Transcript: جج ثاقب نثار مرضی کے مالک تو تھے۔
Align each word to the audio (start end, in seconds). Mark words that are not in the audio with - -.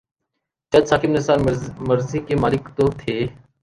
جج 0.73 0.85
ثاقب 0.89 1.09
نثار 1.09 1.37
مرضی 1.87 2.19
کے 2.27 2.35
مالک 2.35 2.69
تو 2.77 2.89
تھے۔ 2.99 3.15